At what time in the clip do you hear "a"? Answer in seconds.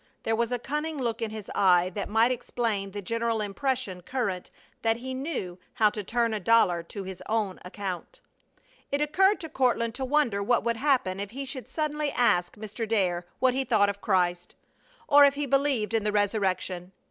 0.51-0.57, 6.33-6.39